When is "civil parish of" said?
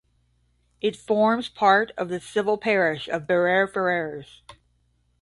2.19-3.27